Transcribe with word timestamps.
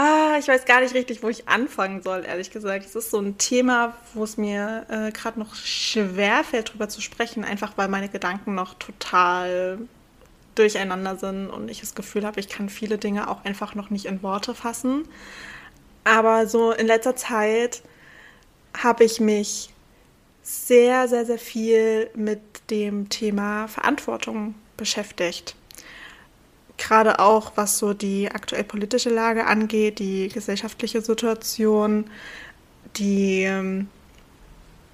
Ah, 0.00 0.36
ich 0.38 0.46
weiß 0.46 0.64
gar 0.64 0.80
nicht 0.80 0.94
richtig, 0.94 1.24
wo 1.24 1.28
ich 1.28 1.48
anfangen 1.48 2.02
soll, 2.02 2.24
ehrlich 2.24 2.52
gesagt. 2.52 2.86
Es 2.86 2.94
ist 2.94 3.10
so 3.10 3.18
ein 3.18 3.36
Thema, 3.36 3.96
wo 4.14 4.22
es 4.22 4.36
mir 4.36 4.86
äh, 4.88 5.10
gerade 5.10 5.40
noch 5.40 5.56
schwer 5.56 6.44
fällt, 6.44 6.68
darüber 6.68 6.88
zu 6.88 7.00
sprechen, 7.00 7.42
einfach 7.42 7.72
weil 7.76 7.88
meine 7.88 8.08
Gedanken 8.08 8.54
noch 8.54 8.74
total 8.74 9.80
durcheinander 10.54 11.16
sind 11.16 11.50
und 11.50 11.68
ich 11.68 11.80
das 11.80 11.96
Gefühl 11.96 12.24
habe, 12.24 12.38
ich 12.38 12.48
kann 12.48 12.68
viele 12.68 12.96
Dinge 12.96 13.28
auch 13.28 13.44
einfach 13.44 13.74
noch 13.74 13.90
nicht 13.90 14.04
in 14.04 14.22
Worte 14.22 14.54
fassen. 14.54 15.02
Aber 16.04 16.46
so 16.46 16.70
in 16.70 16.86
letzter 16.86 17.16
Zeit 17.16 17.82
habe 18.80 19.02
ich 19.02 19.18
mich 19.18 19.70
sehr, 20.44 21.08
sehr, 21.08 21.26
sehr 21.26 21.40
viel 21.40 22.08
mit 22.14 22.40
dem 22.70 23.08
Thema 23.08 23.66
Verantwortung 23.66 24.54
beschäftigt 24.76 25.56
gerade 26.78 27.18
auch 27.18 27.52
was 27.56 27.78
so 27.78 27.92
die 27.92 28.30
aktuell 28.30 28.64
politische 28.64 29.10
Lage 29.10 29.46
angeht, 29.46 29.98
die 29.98 30.28
gesellschaftliche 30.28 31.02
Situation, 31.02 32.08
die 32.96 33.42
ähm, 33.42 33.88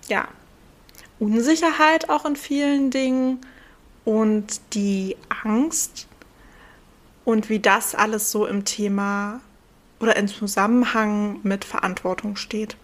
ja, 0.09 0.29
Unsicherheit 1.19 2.11
auch 2.11 2.25
in 2.25 2.37
vielen 2.37 2.91
Dingen 2.91 3.41
und 4.05 4.61
die 4.75 5.17
Angst 5.45 6.09
und 7.25 7.49
wie 7.49 7.61
das 7.61 7.95
alles 7.95 8.31
so 8.31 8.47
im 8.47 8.65
Thema 8.65 9.41
oder 10.01 10.17
im 10.17 10.29
Zusammenhang 10.29 11.41
mit 11.43 11.65
Verantwortung 11.65 12.37
steht. 12.37 12.77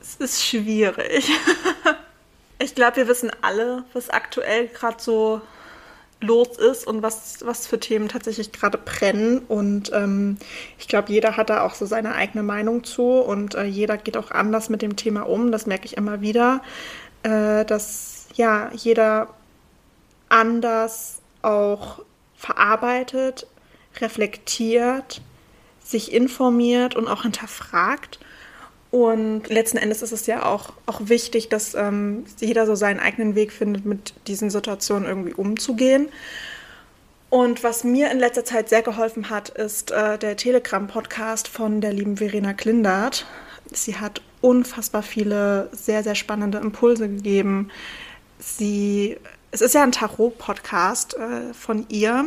Es 0.00 0.16
ist 0.16 0.44
schwierig. 0.44 1.30
ich 2.58 2.74
glaube, 2.74 2.96
wir 2.96 3.08
wissen 3.08 3.30
alle, 3.42 3.84
was 3.92 4.08
aktuell 4.08 4.68
gerade 4.68 5.02
so 5.02 5.40
los 6.20 6.56
ist 6.56 6.86
und 6.86 7.02
was, 7.02 7.38
was 7.44 7.66
für 7.66 7.78
Themen 7.78 8.08
tatsächlich 8.08 8.52
gerade 8.52 8.78
brennen. 8.78 9.40
Und 9.48 9.92
ähm, 9.92 10.38
ich 10.78 10.88
glaube, 10.88 11.12
jeder 11.12 11.36
hat 11.36 11.50
da 11.50 11.62
auch 11.62 11.74
so 11.74 11.86
seine 11.86 12.14
eigene 12.14 12.42
Meinung 12.42 12.84
zu 12.84 13.20
und 13.20 13.54
äh, 13.54 13.64
jeder 13.64 13.96
geht 13.96 14.16
auch 14.16 14.30
anders 14.30 14.68
mit 14.68 14.82
dem 14.82 14.96
Thema 14.96 15.22
um. 15.22 15.52
Das 15.52 15.66
merke 15.66 15.86
ich 15.86 15.96
immer 15.96 16.20
wieder, 16.20 16.62
äh, 17.22 17.64
dass 17.64 18.26
ja 18.34 18.70
jeder 18.72 19.28
anders 20.28 21.20
auch 21.42 22.02
verarbeitet, 22.36 23.46
reflektiert, 24.00 25.20
sich 25.82 26.12
informiert 26.12 26.96
und 26.96 27.08
auch 27.08 27.22
hinterfragt. 27.22 28.18
Und 28.90 29.48
letzten 29.48 29.78
Endes 29.78 30.02
ist 30.02 30.12
es 30.12 30.26
ja 30.26 30.44
auch, 30.44 30.72
auch 30.86 31.00
wichtig, 31.04 31.48
dass 31.48 31.74
ähm, 31.74 32.24
jeder 32.40 32.66
so 32.66 32.74
seinen 32.74 33.00
eigenen 33.00 33.34
Weg 33.34 33.52
findet, 33.52 33.84
mit 33.84 34.14
diesen 34.26 34.50
Situationen 34.50 35.08
irgendwie 35.08 35.34
umzugehen. 35.34 36.08
Und 37.28 37.64
was 37.64 37.82
mir 37.82 38.10
in 38.10 38.18
letzter 38.18 38.44
Zeit 38.44 38.68
sehr 38.68 38.82
geholfen 38.82 39.30
hat, 39.30 39.48
ist 39.48 39.90
äh, 39.90 40.16
der 40.16 40.36
Telegram-Podcast 40.36 41.48
von 41.48 41.80
der 41.80 41.92
lieben 41.92 42.16
Verena 42.16 42.54
Klindert. 42.54 43.26
Sie 43.72 43.96
hat 43.96 44.22
unfassbar 44.40 45.02
viele 45.02 45.68
sehr, 45.72 46.04
sehr 46.04 46.14
spannende 46.14 46.58
Impulse 46.58 47.08
gegeben. 47.08 47.70
Sie, 48.38 49.16
es 49.50 49.60
ist 49.60 49.74
ja 49.74 49.82
ein 49.82 49.92
Tarot-Podcast 49.92 51.16
äh, 51.16 51.52
von 51.52 51.86
ihr 51.88 52.26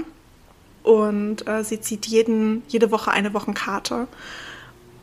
und 0.84 1.48
äh, 1.48 1.64
sie 1.64 1.80
zieht 1.80 2.06
jeden, 2.08 2.64
jede 2.68 2.92
Woche 2.92 3.12
eine 3.12 3.34
Wochenkarte. 3.34 4.08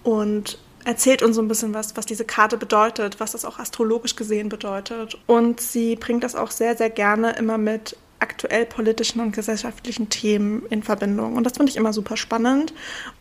Und 0.02 0.58
erzählt 0.86 1.22
uns 1.22 1.34
so 1.34 1.42
ein 1.42 1.48
bisschen 1.48 1.74
was, 1.74 1.96
was 1.96 2.06
diese 2.06 2.24
Karte 2.24 2.56
bedeutet, 2.56 3.18
was 3.18 3.32
das 3.32 3.44
auch 3.44 3.58
astrologisch 3.58 4.14
gesehen 4.14 4.48
bedeutet. 4.48 5.18
Und 5.26 5.60
sie 5.60 5.96
bringt 5.96 6.22
das 6.22 6.36
auch 6.36 6.52
sehr, 6.52 6.76
sehr 6.76 6.90
gerne 6.90 7.32
immer 7.32 7.58
mit 7.58 7.96
aktuell 8.20 8.64
politischen 8.64 9.20
und 9.20 9.32
gesellschaftlichen 9.32 10.08
Themen 10.10 10.64
in 10.70 10.84
Verbindung. 10.84 11.36
Und 11.36 11.44
das 11.44 11.54
finde 11.54 11.70
ich 11.70 11.76
immer 11.76 11.92
super 11.92 12.16
spannend 12.16 12.72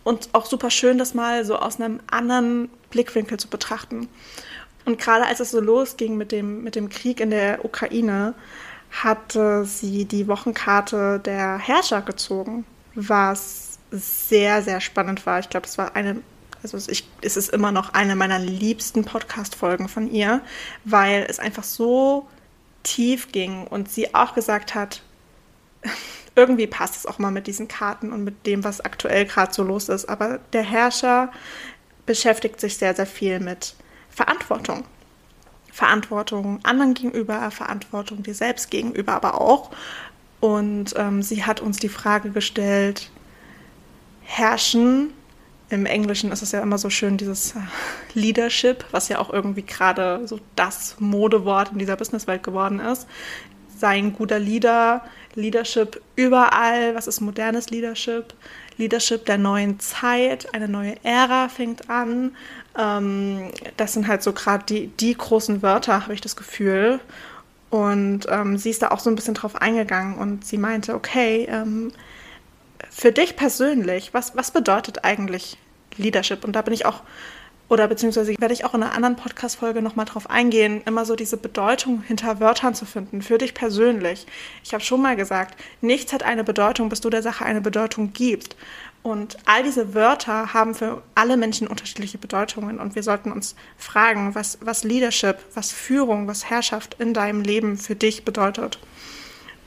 und 0.03 0.29
auch 0.33 0.45
super 0.45 0.69
schön, 0.69 0.99
das 0.99 1.15
mal 1.15 1.43
so 1.43 1.57
aus 1.57 1.81
einem 1.81 1.99
anderen 2.09 2.69
Blickwinkel 2.91 3.39
zu 3.39 3.47
betrachten. 3.47 4.07
Und 4.85 4.99
gerade 4.99 5.25
als 5.25 5.39
es 5.39 5.49
so 5.49 5.59
losging 5.59 6.17
mit 6.17 6.31
dem, 6.31 6.63
mit 6.63 6.75
dem 6.75 6.89
Krieg 6.89 7.19
in 7.19 7.31
der 7.31 7.65
Ukraine, 7.65 8.35
hatte 8.91 9.65
sie 9.65 10.05
die 10.05 10.27
Wochenkarte 10.27 11.19
der 11.19 11.57
Herrscher 11.57 12.03
gezogen, 12.03 12.63
was 12.93 13.79
sehr, 13.89 14.61
sehr 14.61 14.81
spannend 14.81 15.25
war. 15.25 15.39
Ich 15.39 15.49
glaube, 15.49 15.65
es 15.65 15.79
war 15.79 15.95
eine 15.95 16.21
also 16.63 16.77
ich, 16.91 17.07
es 17.21 17.37
ist 17.37 17.49
immer 17.49 17.71
noch 17.71 17.93
eine 17.93 18.15
meiner 18.15 18.39
liebsten 18.39 19.05
Podcast-Folgen 19.05 19.87
von 19.87 20.09
ihr, 20.09 20.41
weil 20.83 21.25
es 21.29 21.39
einfach 21.39 21.63
so 21.63 22.27
tief 22.83 23.31
ging 23.31 23.67
und 23.67 23.89
sie 23.91 24.15
auch 24.15 24.33
gesagt 24.33 24.75
hat, 24.75 25.01
irgendwie 26.35 26.67
passt 26.67 26.95
es 26.95 27.05
auch 27.05 27.19
mal 27.19 27.31
mit 27.31 27.47
diesen 27.47 27.67
Karten 27.67 28.11
und 28.11 28.23
mit 28.23 28.45
dem, 28.45 28.63
was 28.63 28.81
aktuell 28.81 29.25
gerade 29.25 29.53
so 29.53 29.63
los 29.63 29.89
ist. 29.89 30.07
Aber 30.07 30.39
der 30.53 30.63
Herrscher 30.63 31.31
beschäftigt 32.05 32.59
sich 32.59 32.77
sehr, 32.77 32.95
sehr 32.95 33.07
viel 33.07 33.39
mit 33.39 33.75
Verantwortung. 34.09 34.85
Verantwortung 35.71 36.63
anderen 36.63 36.93
gegenüber, 36.93 37.51
Verantwortung 37.51 38.23
dir 38.23 38.33
selbst 38.33 38.71
gegenüber 38.71 39.13
aber 39.13 39.41
auch. 39.41 39.71
Und 40.39 40.93
ähm, 40.95 41.21
sie 41.21 41.43
hat 41.43 41.59
uns 41.59 41.79
die 41.79 41.89
Frage 41.89 42.29
gestellt, 42.29 43.09
herrschen 44.21 45.13
im 45.69 45.85
Englischen 45.85 46.31
ist 46.31 46.41
es 46.41 46.51
ja 46.51 46.61
immer 46.61 46.77
so 46.77 46.89
schön, 46.89 47.17
dieses 47.17 47.55
äh, 47.55 47.59
Leadership, 48.13 48.85
was 48.91 49.09
ja 49.09 49.19
auch 49.19 49.31
irgendwie 49.31 49.63
gerade 49.63 50.27
so 50.27 50.39
das 50.55 50.95
Modewort 50.99 51.71
in 51.71 51.79
dieser 51.79 51.95
Businesswelt 51.95 52.43
geworden 52.43 52.79
ist. 52.79 53.07
Sei 53.77 53.97
ein 53.97 54.13
guter 54.13 54.39
Leader, 54.39 55.03
Leadership 55.33 56.01
überall. 56.15 56.95
Was 56.95 57.07
ist 57.07 57.19
modernes 57.19 57.69
Leadership? 57.69 58.33
Leadership 58.77 59.25
der 59.25 59.37
neuen 59.37 59.79
Zeit, 59.79 60.53
eine 60.53 60.67
neue 60.67 60.95
Ära 61.03 61.49
fängt 61.49 61.89
an. 61.89 62.35
Ähm, 62.77 63.51
das 63.77 63.93
sind 63.93 64.07
halt 64.07 64.23
so 64.23 64.33
gerade 64.33 64.65
die, 64.65 64.87
die 64.87 65.15
großen 65.15 65.61
Wörter, 65.61 66.03
habe 66.03 66.13
ich 66.13 66.21
das 66.21 66.35
Gefühl. 66.35 66.99
Und 67.69 68.27
ähm, 68.29 68.57
sie 68.57 68.69
ist 68.69 68.81
da 68.81 68.89
auch 68.89 68.99
so 68.99 69.09
ein 69.09 69.15
bisschen 69.15 69.33
drauf 69.33 69.55
eingegangen 69.61 70.17
und 70.17 70.45
sie 70.45 70.57
meinte, 70.57 70.93
okay, 70.93 71.47
ähm, 71.49 71.91
für 72.89 73.11
dich 73.11 73.35
persönlich, 73.35 74.13
was, 74.13 74.35
was 74.35 74.51
bedeutet 74.51 75.03
eigentlich 75.03 75.57
Leadership? 75.97 76.43
Und 76.43 76.53
da 76.53 76.61
bin 76.61 76.73
ich 76.73 76.85
auch, 76.85 77.01
oder 77.67 77.87
beziehungsweise 77.87 78.35
werde 78.39 78.53
ich 78.53 78.63
auch 78.65 78.73
in 78.73 78.83
einer 78.83 78.93
anderen 78.93 79.15
Podcast-Folge 79.15 79.81
nochmal 79.81 80.05
drauf 80.05 80.29
eingehen, 80.29 80.81
immer 80.85 81.05
so 81.05 81.15
diese 81.15 81.37
Bedeutung 81.37 82.03
hinter 82.03 82.39
Wörtern 82.39 82.75
zu 82.75 82.85
finden, 82.85 83.21
für 83.21 83.37
dich 83.37 83.53
persönlich. 83.53 84.27
Ich 84.63 84.73
habe 84.73 84.83
schon 84.83 85.01
mal 85.01 85.15
gesagt, 85.15 85.59
nichts 85.81 86.13
hat 86.13 86.23
eine 86.23 86.43
Bedeutung, 86.43 86.89
bis 86.89 87.01
du 87.01 87.09
der 87.09 87.23
Sache 87.23 87.45
eine 87.45 87.61
Bedeutung 87.61 88.13
gibst. 88.13 88.55
Und 89.01 89.37
all 89.45 89.61
diese 89.61 89.93
Wörter 89.93 90.53
haben 90.53 90.73
für 90.73 91.03
alle 91.13 91.37
Menschen 91.37 91.67
unterschiedliche 91.67 92.17
Bedeutungen. 92.17 92.79
Und 92.79 92.95
wir 92.95 93.03
sollten 93.03 93.31
uns 93.31 93.55
fragen, 93.77 94.33
was, 94.33 94.57
was 94.61 94.83
Leadership, 94.83 95.37
was 95.53 95.71
Führung, 95.71 96.27
was 96.27 96.49
Herrschaft 96.49 96.95
in 96.99 97.13
deinem 97.13 97.41
Leben 97.41 97.77
für 97.77 97.95
dich 97.95 98.25
bedeutet. 98.25 98.79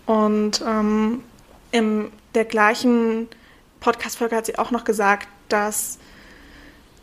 Und 0.07 0.61
ähm, 0.67 1.23
in 1.71 2.11
der 2.39 2.45
gleichen 2.45 3.29
Podcast-Folge 3.81 4.37
hat 4.37 4.47
sie 4.47 4.59
auch 4.59 4.71
noch 4.71 4.85
gesagt, 4.85 5.29
dass 5.49 5.99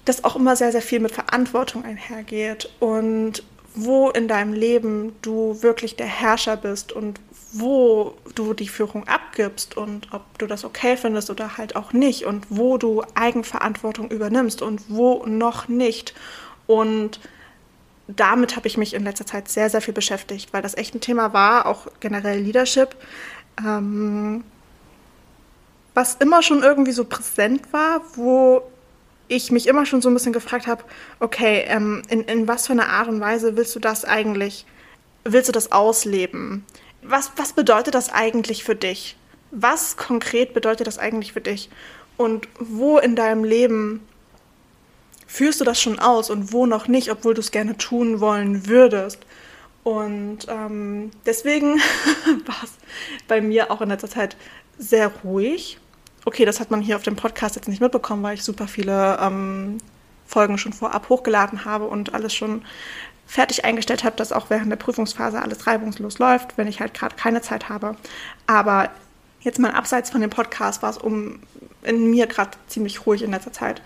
das 0.06 0.24
auch 0.24 0.38
immer 0.38 0.56
sehr, 0.56 0.72
sehr 0.72 0.82
viel 0.82 1.02
mit 1.02 1.12
Verantwortung 1.12 1.84
einhergeht 1.84 2.70
und 2.80 3.44
wo 3.74 4.10
in 4.10 4.30
deinem 4.30 4.54
Leben 4.54 5.14
du 5.22 5.62
wirklich 5.62 5.98
der 5.98 6.06
Herrscher 6.06 6.56
bist 6.56 6.94
und 6.94 7.20
wo 7.52 8.16
du 8.34 8.54
die 8.54 8.70
Führung 8.70 9.06
abgibst 9.10 9.76
und 9.76 10.14
ob 10.14 10.22
du 10.40 10.48
das 10.48 10.64
okay 10.64 10.96
findest 10.96 11.30
oder 11.30 11.58
halt 11.58 11.76
auch 11.76 11.92
nicht 11.92 12.24
und 12.24 12.46
wo 12.50 12.78
du 12.78 13.04
Eigenverantwortung 13.16 14.10
übernimmst 14.10 14.62
und 14.62 14.84
wo 14.88 15.26
noch 15.26 15.68
nicht. 15.68 16.14
Und 16.66 17.20
damit 18.08 18.56
habe 18.56 18.68
ich 18.68 18.78
mich 18.78 18.94
in 18.94 19.04
letzter 19.04 19.26
Zeit 19.26 19.50
sehr, 19.50 19.70
sehr 19.70 19.82
viel 19.82 19.94
beschäftigt, 19.94 20.54
weil 20.54 20.62
das 20.62 20.78
echt 20.78 20.96
ein 20.96 21.02
Thema 21.02 21.34
war, 21.34 21.66
auch 21.66 21.88
generell 22.00 22.40
Leadership, 22.40 22.96
ähm, 23.60 24.46
was 25.96 26.16
immer 26.16 26.44
schon 26.44 26.62
irgendwie 26.62 26.92
so 26.92 27.06
präsent 27.06 27.74
war, 27.74 28.02
wo 28.16 28.62
ich 29.28 29.52
mich 29.52 29.66
immer 29.66 29.86
schon 29.86 30.02
so 30.02 30.10
ein 30.10 30.14
bisschen 30.14 30.34
gefragt 30.34 30.68
habe, 30.68 30.84
okay, 31.20 31.64
ähm, 31.68 32.04
in, 32.10 32.22
in 32.26 32.48
was 32.48 32.68
für 32.68 32.74
einer 32.74 32.90
Art 32.90 33.08
und 33.08 33.22
Weise 33.22 33.58
willst 33.58 33.76
du 33.76 33.80
das 33.80 34.06
eigentlich, 34.06 34.66
willst 35.24 35.48
du 35.50 35.54
das 35.54 35.72
ausleben? 35.72 36.64
Was, 37.02 37.32
was 37.38 37.54
bedeutet 37.54 37.96
das 37.96 38.10
eigentlich 38.10 38.64
für 38.64 38.76
dich? 38.76 39.16
Was 39.52 39.98
konkret 39.98 40.54
bedeutet 40.54 40.86
das 40.86 41.00
eigentlich 41.00 41.34
für 41.34 41.42
dich? 41.42 41.70
Und 42.18 42.48
wo 42.60 42.98
in 42.98 43.16
deinem 43.16 43.44
Leben 43.44 44.06
führst 45.28 45.60
du 45.62 45.64
das 45.64 45.82
schon 45.82 45.98
aus 45.98 46.30
und 46.30 46.52
wo 46.52 46.66
noch 46.66 46.88
nicht, 46.88 47.10
obwohl 47.10 47.34
du 47.34 47.42
es 47.42 47.52
gerne 47.52 47.78
tun 47.78 48.20
wollen 48.20 48.68
würdest? 48.68 49.20
Und 49.84 50.40
ähm, 50.50 51.12
deswegen 51.26 51.76
war 52.46 52.64
es 52.64 52.74
bei 53.28 53.40
mir 53.40 53.72
auch 53.72 53.82
in 53.82 53.90
letzter 53.90 54.10
Zeit 54.10 54.36
sehr 54.78 55.12
ruhig 55.24 55.80
okay, 56.26 56.46
das 56.46 56.60
hat 56.60 56.72
man 56.72 56.82
hier 56.82 56.96
auf 56.96 57.04
dem 57.04 57.16
Podcast 57.16 57.56
jetzt 57.56 57.68
nicht 57.68 57.82
mitbekommen, 57.82 58.24
weil 58.24 58.34
ich 58.34 58.44
super 58.44 58.68
viele 58.68 59.18
ähm, 59.22 59.78
Folgen 60.26 60.58
schon 60.58 60.74
vorab 60.74 61.10
hochgeladen 61.10 61.66
habe 61.66 61.86
und 61.86 62.14
alles 62.14 62.34
schon 62.34 62.64
fertig 63.28 63.66
eingestellt 63.66 64.04
habe, 64.04 64.16
dass 64.16 64.32
auch 64.32 64.50
während 64.50 64.72
der 64.72 64.78
Prüfungsphase 64.78 65.42
alles 65.42 65.66
reibungslos 65.68 66.20
läuft, 66.20 66.58
wenn 66.58 66.68
ich 66.68 66.80
halt 66.80 66.94
gerade 66.94 67.16
keine 67.16 67.42
Zeit 67.42 67.70
habe. 67.70 67.96
Aber 68.48 68.90
jetzt 69.42 69.60
mal 69.60 69.72
abseits 69.72 70.10
von 70.10 70.22
dem 70.22 70.30
Podcast 70.30 70.82
war 70.82 70.90
es 70.90 70.98
um 70.98 71.40
in 71.84 72.10
mir 72.10 72.28
gerade 72.28 72.52
ziemlich 72.68 73.06
ruhig 73.06 73.22
in 73.22 73.32
letzter 73.32 73.54
Zeit, 73.54 73.82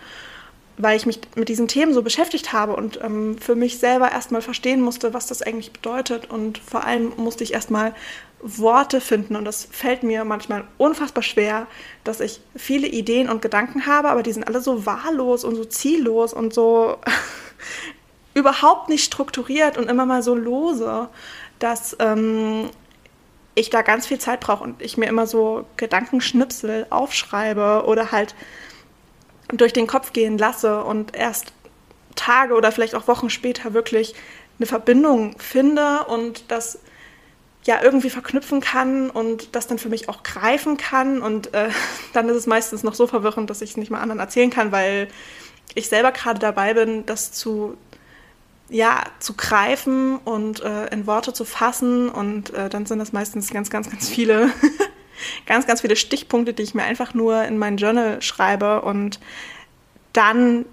weil 0.82 0.96
ich 0.96 1.06
mich 1.06 1.20
mit 1.36 1.50
diesen 1.50 1.68
Themen 1.68 1.94
so 1.94 2.02
beschäftigt 2.02 2.54
habe 2.54 2.74
und 2.74 3.02
ähm, 3.04 3.38
für 3.38 3.56
mich 3.56 3.80
selber 3.80 4.14
erstmal 4.14 4.42
verstehen 4.42 4.80
musste, 4.80 5.14
was 5.14 5.28
das 5.28 5.42
eigentlich 5.42 5.74
bedeutet. 5.74 6.30
Und 6.30 6.58
vor 6.58 6.86
allem 6.86 7.12
musste 7.18 7.44
ich 7.44 7.54
erstmal 7.54 7.94
Worte 8.42 9.02
finden. 9.02 9.36
Und 9.36 9.44
das 9.44 9.68
fällt 9.70 10.04
mir 10.04 10.24
manchmal 10.24 10.64
unfassbar 10.78 11.22
schwer, 11.22 11.68
dass 12.06 12.22
ich 12.22 12.40
viele 12.56 12.88
Ideen 12.88 13.30
und 13.30 13.42
Gedanken 13.42 13.88
habe, 13.88 14.10
aber 14.10 14.24
die 14.24 14.32
sind 14.32 14.48
alle 14.48 14.62
so 14.62 14.86
wahllos 14.86 15.44
und 15.44 15.58
so 15.58 15.66
ziellos 15.66 16.32
und 16.32 16.54
so 16.54 16.98
überhaupt 18.34 18.88
nicht 18.88 19.04
strukturiert 19.04 19.78
und 19.78 19.90
immer 19.90 20.06
mal 20.06 20.24
so 20.24 20.34
lose, 20.34 21.10
dass 21.60 21.98
ähm, 22.00 22.70
ich 23.54 23.70
da 23.70 23.82
ganz 23.82 24.08
viel 24.08 24.20
Zeit 24.20 24.40
brauche 24.40 24.64
und 24.64 24.82
ich 24.82 24.96
mir 24.96 25.08
immer 25.08 25.28
so 25.28 25.66
Gedankenschnipsel 25.76 26.88
aufschreibe 26.90 27.84
oder 27.86 28.14
halt 28.14 28.34
durch 29.52 29.74
den 29.74 29.88
Kopf 29.88 30.14
gehen 30.14 30.38
lasse 30.38 30.84
und 30.84 31.16
erst 31.16 31.54
Tage 32.16 32.54
oder 32.54 32.72
vielleicht 32.72 32.96
auch 32.96 33.08
Wochen 33.08 33.30
später 33.30 33.74
wirklich 33.74 34.16
eine 34.60 34.66
Verbindung 34.66 35.36
finde 35.40 36.06
und 36.06 36.52
das 36.52 36.80
ja 37.66 37.82
irgendwie 37.84 38.10
verknüpfen 38.10 38.62
kann 38.62 39.10
und 39.10 39.56
das 39.56 39.68
dann 39.68 39.80
für 39.80 39.90
mich 39.90 40.10
auch 40.10 40.24
greifen 40.24 40.78
kann. 40.78 41.22
Und 41.22 41.54
äh, 41.54 41.70
dann 42.14 42.30
ist 42.30 42.36
es 42.36 42.48
meistens 42.48 42.84
noch 42.84 42.94
so 42.94 43.08
verwirrend, 43.08 43.50
dass 43.50 43.62
ich 43.62 43.72
es 43.72 43.78
nicht 43.78 43.92
mal 43.92 44.02
anderen 44.02 44.20
erzählen 44.20 44.50
kann, 44.50 44.72
weil 44.72 45.08
ich 45.76 45.88
selber 45.88 46.12
gerade 46.12 46.40
dabei 46.40 46.74
bin, 46.74 47.06
das 47.06 47.32
zu, 47.32 47.78
ja, 48.70 49.04
zu 49.20 49.34
greifen 49.36 50.18
und 50.18 50.62
äh, 50.62 50.88
in 50.88 51.06
Worte 51.06 51.34
zu 51.34 51.46
fassen. 51.46 52.10
Und 52.10 52.54
äh, 52.54 52.70
dann 52.70 52.86
sind 52.86 53.00
das 53.00 53.14
meistens 53.14 53.50
ganz, 53.52 53.70
ganz, 53.70 53.90
ganz 53.90 54.10
viele, 54.10 54.50
ganz, 55.46 55.68
ganz 55.68 55.82
viele 55.82 55.96
Stichpunkte, 55.96 56.54
die 56.54 56.64
ich 56.64 56.74
mir 56.74 56.84
einfach 56.84 57.14
nur 57.14 57.44
in 57.44 57.58
mein 57.58 57.78
Journal 57.78 58.22
schreibe. 58.22 58.82
Und 58.82 59.20
dann, 60.14 60.66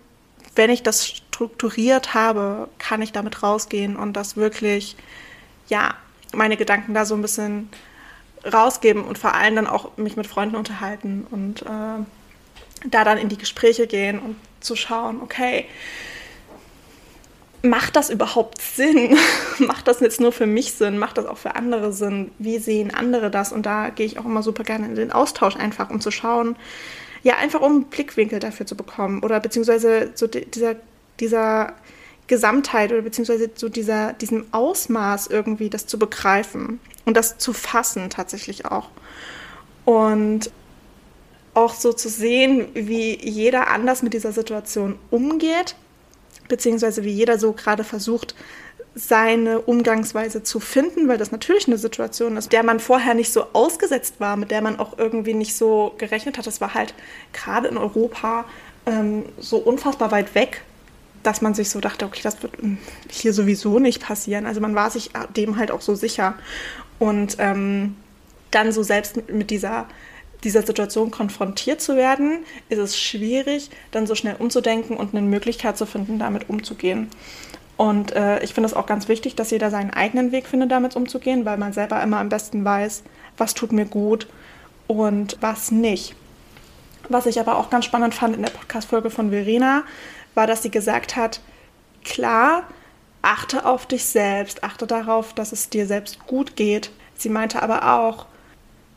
wenn 0.54 0.70
ich 0.70 0.82
das 0.82 1.06
strukturiert 1.06 2.14
habe, 2.14 2.68
kann 2.78 3.02
ich 3.02 3.12
damit 3.12 3.42
rausgehen 3.42 3.96
und 3.96 4.14
das 4.14 4.36
wirklich, 4.36 4.96
ja, 5.68 5.94
meine 6.34 6.56
Gedanken 6.56 6.94
da 6.94 7.04
so 7.04 7.14
ein 7.14 7.22
bisschen 7.22 7.68
rausgeben 8.50 9.04
und 9.04 9.18
vor 9.18 9.34
allem 9.34 9.56
dann 9.56 9.66
auch 9.66 9.96
mich 9.96 10.16
mit 10.16 10.26
Freunden 10.26 10.56
unterhalten 10.56 11.26
und 11.30 11.62
äh, 11.62 12.04
da 12.90 13.04
dann 13.04 13.18
in 13.18 13.28
die 13.28 13.38
Gespräche 13.38 13.86
gehen 13.86 14.18
und 14.18 14.36
zu 14.60 14.76
schauen, 14.76 15.20
okay, 15.22 15.66
macht 17.68 17.96
das 17.96 18.10
überhaupt 18.10 18.60
Sinn? 18.60 19.16
macht 19.58 19.88
das 19.88 20.00
jetzt 20.00 20.20
nur 20.20 20.32
für 20.32 20.46
mich 20.46 20.72
Sinn? 20.72 20.98
Macht 20.98 21.18
das 21.18 21.26
auch 21.26 21.38
für 21.38 21.54
andere 21.54 21.92
Sinn? 21.92 22.30
Wie 22.38 22.58
sehen 22.58 22.94
andere 22.94 23.30
das? 23.30 23.52
Und 23.52 23.66
da 23.66 23.90
gehe 23.90 24.06
ich 24.06 24.18
auch 24.18 24.24
immer 24.24 24.42
super 24.42 24.64
gerne 24.64 24.86
in 24.86 24.94
den 24.94 25.12
Austausch 25.12 25.56
einfach, 25.56 25.90
um 25.90 26.00
zu 26.00 26.10
schauen, 26.10 26.56
ja, 27.22 27.36
einfach 27.36 27.60
um 27.60 27.72
einen 27.72 27.84
Blickwinkel 27.84 28.38
dafür 28.38 28.66
zu 28.66 28.76
bekommen 28.76 29.22
oder 29.22 29.40
beziehungsweise 29.40 30.10
so 30.14 30.26
dieser, 30.26 30.76
dieser 31.18 31.74
Gesamtheit 32.26 32.92
oder 32.92 33.02
beziehungsweise 33.02 33.54
zu 33.54 33.68
dieser, 33.68 34.12
diesem 34.12 34.46
Ausmaß 34.52 35.28
irgendwie 35.28 35.70
das 35.70 35.86
zu 35.86 35.98
begreifen 35.98 36.80
und 37.04 37.16
das 37.16 37.38
zu 37.38 37.52
fassen 37.52 38.10
tatsächlich 38.10 38.66
auch. 38.66 38.90
Und 39.84 40.50
auch 41.54 41.72
so 41.72 41.92
zu 41.92 42.08
sehen, 42.08 42.68
wie 42.74 43.16
jeder 43.16 43.68
anders 43.68 44.02
mit 44.02 44.12
dieser 44.12 44.32
Situation 44.32 44.98
umgeht, 45.10 45.74
beziehungsweise 46.48 47.04
wie 47.04 47.10
jeder 47.10 47.38
so 47.38 47.52
gerade 47.52 47.84
versucht, 47.84 48.34
seine 48.94 49.60
Umgangsweise 49.60 50.42
zu 50.42 50.58
finden, 50.58 51.06
weil 51.06 51.18
das 51.18 51.30
natürlich 51.30 51.66
eine 51.66 51.76
Situation 51.76 52.38
ist, 52.38 52.52
der 52.52 52.62
man 52.62 52.80
vorher 52.80 53.12
nicht 53.14 53.30
so 53.30 53.46
ausgesetzt 53.52 54.14
war, 54.20 54.36
mit 54.36 54.50
der 54.50 54.62
man 54.62 54.78
auch 54.78 54.98
irgendwie 54.98 55.34
nicht 55.34 55.54
so 55.54 55.94
gerechnet 55.98 56.38
hat. 56.38 56.46
Das 56.46 56.62
war 56.62 56.72
halt 56.72 56.94
gerade 57.34 57.68
in 57.68 57.76
Europa 57.76 58.46
ähm, 58.86 59.24
so 59.38 59.58
unfassbar 59.58 60.10
weit 60.12 60.34
weg 60.34 60.62
dass 61.26 61.42
man 61.42 61.54
sich 61.54 61.70
so 61.70 61.80
dachte, 61.80 62.04
okay, 62.04 62.20
das 62.22 62.40
wird 62.42 62.52
hier 63.10 63.32
sowieso 63.32 63.80
nicht 63.80 64.00
passieren. 64.00 64.46
Also 64.46 64.60
man 64.60 64.76
war 64.76 64.90
sich 64.90 65.10
dem 65.34 65.56
halt 65.56 65.72
auch 65.72 65.80
so 65.80 65.96
sicher. 65.96 66.34
Und 67.00 67.36
ähm, 67.40 67.96
dann 68.52 68.70
so 68.70 68.82
selbst 68.84 69.28
mit 69.28 69.50
dieser, 69.50 69.86
dieser 70.46 70.62
Situation 70.62 71.10
konfrontiert 71.10 71.80
zu 71.80 71.96
werden, 71.96 72.44
ist 72.68 72.78
es 72.78 72.98
schwierig, 72.98 73.68
dann 73.90 74.06
so 74.06 74.14
schnell 74.14 74.36
umzudenken 74.38 74.96
und 74.96 75.14
eine 75.14 75.26
Möglichkeit 75.26 75.76
zu 75.76 75.86
finden, 75.86 76.20
damit 76.20 76.48
umzugehen. 76.48 77.08
Und 77.76 78.12
äh, 78.12 78.42
ich 78.42 78.54
finde 78.54 78.68
es 78.68 78.74
auch 78.74 78.86
ganz 78.86 79.08
wichtig, 79.08 79.34
dass 79.34 79.50
jeder 79.50 79.70
seinen 79.70 79.90
eigenen 79.90 80.32
Weg 80.32 80.46
findet, 80.46 80.70
damit 80.70 80.96
umzugehen, 80.96 81.44
weil 81.44 81.58
man 81.58 81.72
selber 81.72 82.00
immer 82.02 82.18
am 82.18 82.28
besten 82.28 82.64
weiß, 82.64 83.02
was 83.36 83.54
tut 83.54 83.72
mir 83.72 83.86
gut 83.86 84.28
und 84.86 85.36
was 85.40 85.72
nicht. 85.72 86.14
Was 87.08 87.26
ich 87.26 87.38
aber 87.40 87.58
auch 87.58 87.68
ganz 87.68 87.84
spannend 87.84 88.14
fand 88.14 88.36
in 88.36 88.42
der 88.42 88.50
Podcast-Folge 88.50 89.10
von 89.10 89.30
Verena, 89.30 89.82
war, 90.34 90.46
dass 90.46 90.62
sie 90.62 90.70
gesagt 90.70 91.16
hat, 91.16 91.40
klar, 92.04 92.62
achte 93.20 93.66
auf 93.66 93.86
dich 93.86 94.04
selbst, 94.04 94.62
achte 94.62 94.86
darauf, 94.86 95.32
dass 95.34 95.50
es 95.50 95.68
dir 95.70 95.86
selbst 95.86 96.26
gut 96.26 96.54
geht. 96.54 96.90
Sie 97.16 97.28
meinte 97.30 97.62
aber 97.62 97.96
auch, 97.98 98.26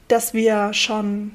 dass 0.07 0.33
wir 0.33 0.73
schon 0.73 1.31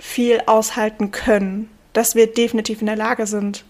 viel 0.00 0.42
aushalten 0.46 1.12
können, 1.12 1.70
dass 1.92 2.14
wir 2.14 2.26
definitiv 2.26 2.80
in 2.80 2.86
der 2.86 2.96
Lage 2.96 3.26
sind, 3.26 3.64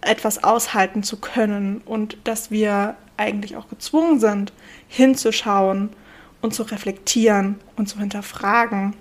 etwas 0.00 0.44
aushalten 0.44 1.02
zu 1.02 1.18
können 1.18 1.82
und 1.84 2.16
dass 2.24 2.50
wir 2.50 2.96
eigentlich 3.16 3.56
auch 3.56 3.68
gezwungen 3.68 4.20
sind, 4.20 4.52
hinzuschauen 4.86 5.90
und 6.40 6.54
zu 6.54 6.62
reflektieren 6.62 7.58
und 7.76 7.88
zu 7.88 7.98
hinterfragen 7.98 8.94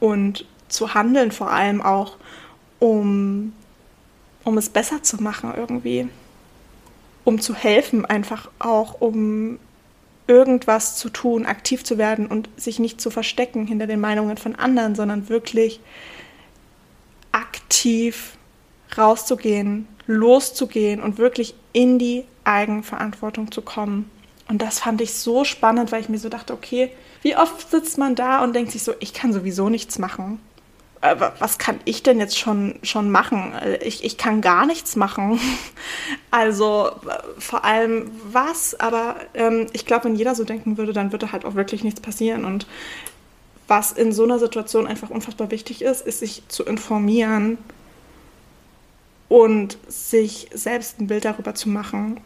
und 0.00 0.46
zu 0.68 0.94
handeln 0.94 1.30
vor 1.30 1.50
allem 1.50 1.82
auch, 1.82 2.16
um 2.78 3.52
um 4.44 4.56
es 4.58 4.68
besser 4.70 5.02
zu 5.02 5.22
machen 5.22 5.52
irgendwie. 5.56 6.08
Um 7.24 7.40
zu 7.40 7.54
helfen, 7.54 8.06
einfach 8.06 8.50
auch, 8.58 9.00
um 9.00 9.58
irgendwas 10.30 10.96
zu 10.96 11.08
tun, 11.08 11.44
aktiv 11.44 11.82
zu 11.82 11.98
werden 11.98 12.28
und 12.28 12.48
sich 12.56 12.78
nicht 12.78 13.00
zu 13.00 13.10
verstecken 13.10 13.66
hinter 13.66 13.88
den 13.88 13.98
Meinungen 13.98 14.36
von 14.36 14.54
anderen, 14.54 14.94
sondern 14.94 15.28
wirklich 15.28 15.80
aktiv 17.32 18.36
rauszugehen, 18.96 19.88
loszugehen 20.06 21.02
und 21.02 21.18
wirklich 21.18 21.54
in 21.72 21.98
die 21.98 22.24
Eigenverantwortung 22.44 23.50
zu 23.50 23.60
kommen. 23.60 24.08
Und 24.48 24.62
das 24.62 24.78
fand 24.78 25.00
ich 25.00 25.14
so 25.14 25.42
spannend, 25.42 25.90
weil 25.90 26.00
ich 26.00 26.08
mir 26.08 26.18
so 26.18 26.28
dachte, 26.28 26.52
okay, 26.52 26.92
wie 27.22 27.36
oft 27.36 27.68
sitzt 27.68 27.98
man 27.98 28.14
da 28.14 28.44
und 28.44 28.54
denkt 28.54 28.70
sich 28.70 28.84
so, 28.84 28.94
ich 29.00 29.12
kann 29.12 29.32
sowieso 29.32 29.68
nichts 29.68 29.98
machen 29.98 30.38
was 31.00 31.58
kann 31.58 31.80
ich 31.86 32.02
denn 32.02 32.18
jetzt 32.18 32.38
schon, 32.38 32.78
schon 32.82 33.10
machen? 33.10 33.54
Ich, 33.82 34.04
ich 34.04 34.18
kann 34.18 34.40
gar 34.40 34.66
nichts 34.66 34.96
machen. 34.96 35.40
Also 36.32 36.92
vor 37.38 37.64
allem 37.64 38.10
was, 38.30 38.78
aber 38.78 39.16
ähm, 39.34 39.66
ich 39.72 39.84
glaube, 39.84 40.04
wenn 40.04 40.14
jeder 40.14 40.36
so 40.36 40.44
denken 40.44 40.78
würde, 40.78 40.92
dann 40.92 41.10
würde 41.10 41.32
halt 41.32 41.44
auch 41.44 41.56
wirklich 41.56 41.82
nichts 41.82 42.00
passieren. 42.00 42.44
Und 42.44 42.66
was 43.66 43.90
in 43.90 44.12
so 44.12 44.22
einer 44.22 44.38
Situation 44.38 44.86
einfach 44.86 45.10
unfassbar 45.10 45.50
wichtig 45.50 45.82
ist, 45.82 46.06
ist 46.06 46.20
sich 46.20 46.44
zu 46.46 46.64
informieren 46.64 47.58
und 49.28 49.78
sich 49.88 50.48
selbst 50.52 51.00
ein 51.00 51.08
Bild 51.08 51.24
darüber 51.24 51.54
zu 51.54 51.68
machen, 51.68 52.20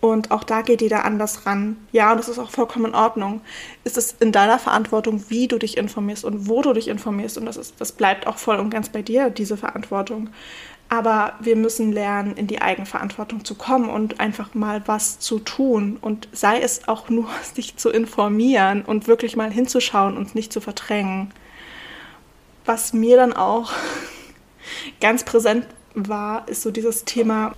und 0.00 0.30
auch 0.30 0.44
da 0.44 0.62
geht 0.62 0.80
jeder 0.80 1.04
anders 1.04 1.44
ran. 1.44 1.76
Ja, 1.92 2.12
und 2.12 2.18
das 2.18 2.28
ist 2.28 2.38
auch 2.38 2.50
vollkommen 2.50 2.86
in 2.86 2.94
Ordnung. 2.94 3.42
Es 3.84 3.98
ist 3.98 4.20
in 4.22 4.32
deiner 4.32 4.58
Verantwortung, 4.58 5.24
wie 5.28 5.46
du 5.46 5.58
dich 5.58 5.76
informierst 5.76 6.24
und 6.24 6.48
wo 6.48 6.62
du 6.62 6.72
dich 6.72 6.88
informierst. 6.88 7.36
Und 7.36 7.44
das, 7.44 7.58
ist, 7.58 7.74
das 7.78 7.92
bleibt 7.92 8.26
auch 8.26 8.38
voll 8.38 8.56
und 8.56 8.70
ganz 8.70 8.88
bei 8.88 9.02
dir, 9.02 9.28
diese 9.28 9.58
Verantwortung. 9.58 10.30
Aber 10.88 11.34
wir 11.40 11.54
müssen 11.54 11.92
lernen, 11.92 12.34
in 12.34 12.46
die 12.46 12.62
Eigenverantwortung 12.62 13.44
zu 13.44 13.54
kommen 13.54 13.90
und 13.90 14.20
einfach 14.20 14.54
mal 14.54 14.82
was 14.86 15.18
zu 15.18 15.38
tun. 15.38 15.98
Und 16.00 16.28
sei 16.32 16.60
es 16.60 16.88
auch 16.88 17.10
nur, 17.10 17.28
sich 17.54 17.76
zu 17.76 17.90
informieren 17.90 18.82
und 18.82 19.06
wirklich 19.06 19.36
mal 19.36 19.52
hinzuschauen 19.52 20.16
und 20.16 20.34
nicht 20.34 20.50
zu 20.50 20.62
verdrängen. 20.62 21.30
Was 22.64 22.94
mir 22.94 23.16
dann 23.16 23.34
auch 23.34 23.72
ganz 25.00 25.24
präsent 25.24 25.66
war, 25.94 26.48
ist 26.48 26.62
so 26.62 26.70
dieses 26.70 27.04
Thema, 27.04 27.54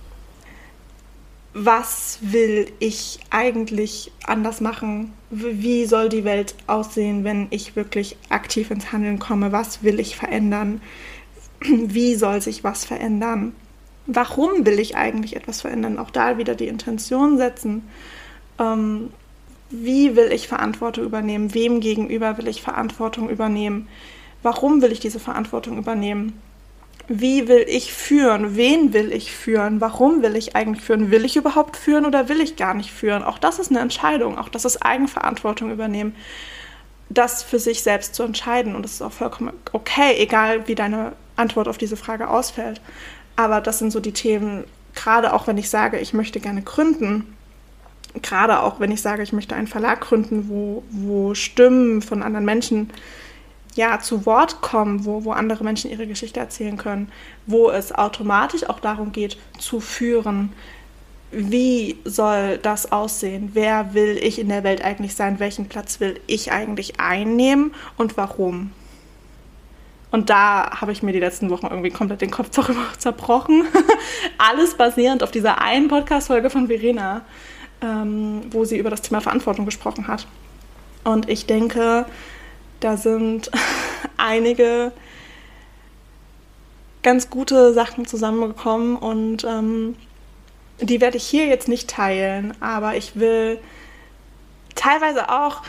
was 1.53 2.17
will 2.21 2.71
ich 2.79 3.19
eigentlich 3.29 4.11
anders 4.25 4.59
machen? 4.59 5.13
Wie 5.29 5.85
soll 5.85 6.09
die 6.09 6.23
Welt 6.23 6.55
aussehen, 6.67 7.23
wenn 7.23 7.47
ich 7.51 7.75
wirklich 7.75 8.17
aktiv 8.29 8.71
ins 8.71 8.91
Handeln 8.91 9.19
komme? 9.19 9.51
Was 9.51 9.83
will 9.83 9.99
ich 9.99 10.15
verändern? 10.15 10.81
Wie 11.61 12.15
soll 12.15 12.41
sich 12.41 12.63
was 12.63 12.85
verändern? 12.85 13.53
Warum 14.05 14.65
will 14.65 14.79
ich 14.79 14.97
eigentlich 14.97 15.35
etwas 15.35 15.61
verändern? 15.61 15.97
Auch 15.97 16.09
da 16.09 16.37
wieder 16.37 16.55
die 16.55 16.67
Intention 16.67 17.37
setzen. 17.37 17.83
Ähm, 18.59 19.11
wie 19.69 20.15
will 20.15 20.31
ich 20.31 20.47
Verantwortung 20.47 21.05
übernehmen? 21.05 21.53
Wem 21.53 21.79
gegenüber 21.79 22.37
will 22.37 22.47
ich 22.47 22.61
Verantwortung 22.61 23.29
übernehmen? 23.29 23.87
Warum 24.43 24.81
will 24.81 24.91
ich 24.91 24.99
diese 24.99 25.19
Verantwortung 25.19 25.77
übernehmen? 25.77 26.39
Wie 27.07 27.47
will 27.47 27.65
ich 27.67 27.93
führen? 27.93 28.55
Wen 28.55 28.93
will 28.93 29.11
ich 29.11 29.31
führen? 29.35 29.81
Warum 29.81 30.21
will 30.21 30.35
ich 30.35 30.55
eigentlich 30.55 30.83
führen? 30.83 31.11
Will 31.11 31.25
ich 31.25 31.35
überhaupt 31.35 31.75
führen 31.75 32.05
oder 32.05 32.29
will 32.29 32.39
ich 32.39 32.55
gar 32.55 32.73
nicht 32.73 32.91
führen? 32.91 33.23
Auch 33.23 33.37
das 33.37 33.59
ist 33.59 33.71
eine 33.71 33.79
Entscheidung. 33.81 34.37
Auch 34.37 34.49
das 34.49 34.65
ist 34.65 34.77
Eigenverantwortung 34.83 35.71
übernehmen. 35.71 36.15
Das 37.09 37.43
für 37.43 37.59
sich 37.59 37.83
selbst 37.83 38.15
zu 38.15 38.23
entscheiden. 38.23 38.75
Und 38.75 38.83
das 38.83 38.93
ist 38.93 39.01
auch 39.01 39.11
vollkommen 39.11 39.53
okay, 39.73 40.15
egal 40.17 40.67
wie 40.67 40.75
deine 40.75 41.13
Antwort 41.35 41.67
auf 41.67 41.77
diese 41.77 41.97
Frage 41.97 42.29
ausfällt. 42.29 42.79
Aber 43.35 43.59
das 43.59 43.79
sind 43.79 43.91
so 43.91 43.99
die 43.99 44.13
Themen, 44.13 44.63
gerade 44.95 45.33
auch 45.33 45.47
wenn 45.47 45.57
ich 45.57 45.69
sage, 45.69 45.99
ich 45.99 46.13
möchte 46.13 46.39
gerne 46.39 46.61
gründen, 46.61 47.35
gerade 48.21 48.61
auch 48.61 48.79
wenn 48.79 48.91
ich 48.91 49.01
sage, 49.01 49.23
ich 49.23 49.33
möchte 49.33 49.55
einen 49.55 49.67
Verlag 49.67 50.01
gründen, 50.01 50.47
wo, 50.47 50.83
wo 50.91 51.33
Stimmen 51.33 52.01
von 52.01 52.21
anderen 52.21 52.45
Menschen 52.45 52.91
ja, 53.75 53.99
zu 53.99 54.25
Wort 54.25 54.61
kommen, 54.61 55.05
wo, 55.05 55.23
wo 55.25 55.31
andere 55.31 55.63
Menschen 55.63 55.91
ihre 55.91 56.07
Geschichte 56.07 56.39
erzählen 56.39 56.77
können, 56.77 57.11
wo 57.45 57.69
es 57.69 57.91
automatisch 57.91 58.69
auch 58.69 58.79
darum 58.79 59.11
geht, 59.11 59.37
zu 59.57 59.79
führen, 59.79 60.53
wie 61.31 61.97
soll 62.05 62.59
das 62.59 62.91
aussehen? 62.91 63.51
Wer 63.53 63.93
will 63.93 64.19
ich 64.21 64.37
in 64.37 64.49
der 64.49 64.63
Welt 64.63 64.83
eigentlich 64.83 65.15
sein? 65.15 65.39
Welchen 65.39 65.67
Platz 65.67 65.99
will 65.99 66.19
ich 66.27 66.51
eigentlich 66.51 66.99
einnehmen 66.99 67.73
und 67.97 68.17
warum? 68.17 68.71
Und 70.11 70.29
da 70.29 70.79
habe 70.79 70.91
ich 70.91 71.01
mir 71.01 71.11
die 71.11 71.19
letzten 71.19 71.49
Wochen 71.49 71.65
irgendwie 71.65 71.89
komplett 71.89 72.21
den 72.21 72.29
Kopf 72.29 72.51
zerbrochen. 72.99 73.63
Alles 74.37 74.75
basierend 74.75 75.23
auf 75.23 75.31
dieser 75.31 75.59
einen 75.59 75.87
Podcast-Folge 75.87 76.51
von 76.51 76.67
Verena, 76.67 77.21
ähm, 77.81 78.41
wo 78.51 78.63
sie 78.63 78.77
über 78.77 78.91
das 78.91 79.01
Thema 79.01 79.21
Verantwortung 79.21 79.65
gesprochen 79.65 80.07
hat. 80.07 80.27
Und 81.03 81.29
ich 81.29 81.47
denke, 81.47 82.05
da 82.83 82.97
sind 82.97 83.49
einige 84.17 84.91
ganz 87.01 87.29
gute 87.29 87.73
Sachen 87.73 88.05
zusammengekommen 88.05 88.95
und 88.95 89.43
ähm, 89.43 89.95
die 90.79 91.01
werde 91.01 91.17
ich 91.17 91.25
hier 91.25 91.47
jetzt 91.47 91.67
nicht 91.67 91.89
teilen, 91.89 92.53
aber 92.61 92.95
ich 92.95 93.15
will 93.17 93.59
teilweise 94.75 95.29
auch, 95.29 95.61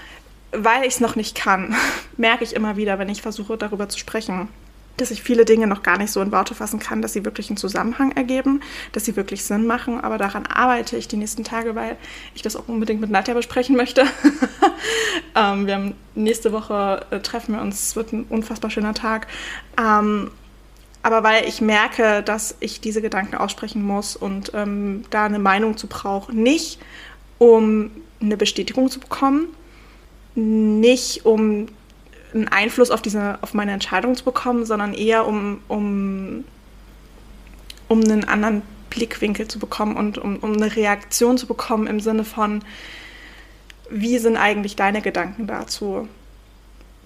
weil 0.53 0.83
ich 0.83 0.95
es 0.95 1.01
noch 1.01 1.17
nicht 1.17 1.37
kann, 1.37 1.75
merke 2.17 2.45
ich 2.45 2.55
immer 2.55 2.77
wieder, 2.77 2.99
wenn 2.99 3.09
ich 3.09 3.23
versuche 3.23 3.57
darüber 3.57 3.89
zu 3.89 3.99
sprechen, 3.99 4.49
dass 4.97 5.11
ich 5.11 5.23
viele 5.23 5.45
Dinge 5.45 5.67
noch 5.67 5.83
gar 5.83 5.99
nicht 5.99 6.13
so 6.13 6.21
in 6.21 6.33
Worte 6.33 6.55
fassen 6.55 6.79
kann, 6.79 7.03
dass 7.03 7.13
sie 7.13 7.25
wirklich 7.25 7.51
einen 7.51 7.57
Zusammenhang 7.57 8.13
ergeben, 8.13 8.61
dass 8.93 9.05
sie 9.05 9.17
wirklich 9.17 9.45
Sinn 9.45 9.67
machen. 9.67 10.01
Aber 10.01 10.19
daran 10.19 10.47
arbeite 10.47 10.97
ich 10.97 11.09
die 11.09 11.17
nächsten 11.17 11.45
Tage, 11.45 11.75
weil 11.75 11.97
ich 12.35 12.43
das 12.43 12.57
auch 12.57 12.69
unbedingt 12.69 13.01
mit 13.01 13.11
Nadja 13.11 13.35
besprechen 13.35 13.77
möchte. 13.77 14.03
ähm, 15.35 15.67
wir 15.67 15.75
haben 15.75 15.95
nächste 16.15 16.53
Woche 16.53 17.07
äh, 17.11 17.21
treffen 17.21 17.55
wir 17.55 17.63
uns, 17.63 17.89
es 17.89 17.97
wird 17.97 18.13
ein 18.13 18.25
unfassbar 18.29 18.71
schöner 18.71 18.95
Tag. 18.95 19.27
Ähm, 19.79 20.31
aber 21.03 21.23
weil 21.23 21.47
ich 21.47 21.61
merke, 21.61 22.23
dass 22.23 22.57
ich 22.61 22.81
diese 22.81 23.03
Gedanken 23.03 23.37
aussprechen 23.37 23.83
muss 23.85 24.17
und 24.17 24.53
ähm, 24.55 25.05
da 25.11 25.27
eine 25.27 25.39
Meinung 25.39 25.77
zu 25.77 25.87
brauche. 25.87 26.35
Nicht 26.35 26.81
um 27.39 27.91
eine 28.23 28.39
Bestätigung 28.39 28.89
zu 28.89 29.01
bekommen, 29.01 29.49
nicht 30.35 31.27
um 31.27 31.67
einen 32.35 32.49
Einfluss 32.49 32.91
auf, 32.91 33.01
diese, 33.01 33.39
auf 33.43 33.55
meine 33.55 33.73
Entscheidung 33.73 34.17
zu 34.17 34.25
bekommen, 34.25 34.67
sondern 34.67 34.93
eher 34.93 35.27
um, 35.27 35.61
um, 35.69 36.45
um 37.89 38.01
einen 38.03 38.25
anderen 38.25 38.63
Blickwinkel 38.91 39.49
zu 39.49 39.59
bekommen 39.59 39.97
und 39.97 40.19
um, 40.19 40.37
um 40.37 40.53
eine 40.53 40.75
Reaktion 40.75 41.39
zu 41.39 41.47
bekommen 41.47 41.87
im 41.87 42.01
Sinne 42.01 42.25
von, 42.25 42.63
wie 43.91 44.19
sind 44.19 44.37
eigentlich 44.37 44.77
deine 44.77 45.03
Gedanken 45.03 45.47
dazu? 45.47 46.09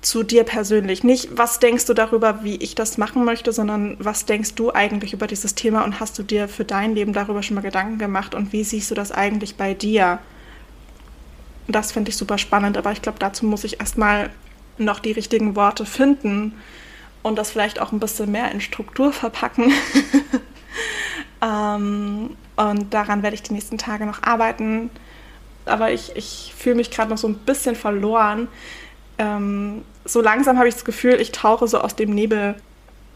Zu 0.01 0.23
dir 0.23 0.45
persönlich. 0.45 1.03
Nicht, 1.03 1.37
was 1.37 1.59
denkst 1.59 1.87
du 1.87 1.95
darüber, 1.95 2.45
wie 2.45 2.57
ich 2.57 2.77
das 2.77 2.99
machen 2.99 3.25
möchte, 3.25 3.53
sondern 3.53 3.97
was 3.99 4.27
denkst 4.27 4.55
du 4.55 4.73
eigentlich 4.73 5.13
über 5.13 5.27
dieses 5.27 5.57
Thema 5.57 5.85
und 5.85 5.99
hast 5.99 6.19
du 6.19 6.23
dir 6.23 6.49
für 6.49 6.65
dein 6.65 6.95
Leben 6.95 7.13
darüber 7.13 7.43
schon 7.43 7.57
mal 7.57 7.63
Gedanken 7.63 7.99
gemacht 7.99 8.35
und 8.35 8.53
wie 8.53 8.63
siehst 8.63 8.91
du 8.91 8.95
das 8.95 9.11
eigentlich 9.11 9.57
bei 9.57 9.75
dir? 9.75 10.21
Das 11.67 11.93
finde 11.93 12.11
ich 12.11 12.17
super 12.17 12.39
spannend, 12.39 12.79
aber 12.79 12.93
ich 12.93 13.03
glaube, 13.03 13.19
dazu 13.19 13.45
muss 13.45 13.65
ich 13.65 13.81
erstmal 13.81 14.31
noch 14.79 15.01
die 15.01 15.13
richtigen 15.13 15.57
Worte 15.57 15.87
finden 15.87 16.55
und 17.23 17.37
das 17.37 17.51
vielleicht 17.51 17.81
auch 17.81 17.93
ein 17.93 18.01
bisschen 18.01 18.31
mehr 18.31 18.51
in 18.53 18.61
Struktur 18.61 19.13
verpacken. 19.13 19.73
ähm, 21.43 22.37
und 22.57 22.95
daran 22.95 23.23
werde 23.23 23.35
ich 23.35 23.43
die 23.43 23.53
nächsten 23.53 23.79
Tage 23.79 24.07
noch 24.07 24.23
arbeiten. 24.23 24.91
Aber 25.65 25.93
ich, 25.93 26.17
ich 26.17 26.55
fühle 26.57 26.77
mich 26.77 26.91
gerade 26.91 27.11
noch 27.11 27.19
so 27.19 27.29
ein 27.29 27.35
bisschen 27.35 27.77
verloren. 27.77 28.49
Ähm, 29.19 29.83
so 30.05 30.23
langsam 30.23 30.59
habe 30.59 30.69
ich 30.69 30.75
das 30.75 30.85
Gefühl, 30.85 31.21
ich 31.21 31.33
tauche 31.33 31.69
so 31.69 31.79
aus 31.79 31.95
dem 31.95 32.15
Nebel 32.15 32.55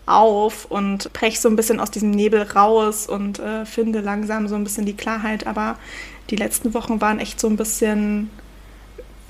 auf 0.04 0.64
und 0.66 1.12
breche 1.12 1.40
so 1.40 1.48
ein 1.48 1.56
bisschen 1.56 1.80
aus 1.80 1.90
diesem 1.90 2.10
Nebel 2.10 2.42
raus 2.42 3.06
und 3.06 3.38
äh, 3.38 3.64
finde 3.64 4.00
langsam 4.00 4.48
so 4.48 4.56
ein 4.56 4.64
bisschen 4.64 4.84
die 4.84 4.96
Klarheit. 4.96 5.46
Aber 5.46 5.78
die 6.30 6.36
letzten 6.36 6.74
Wochen 6.74 7.00
waren 7.00 7.18
echt 7.18 7.40
so 7.40 7.48
ein 7.48 7.56
bisschen 7.56 8.30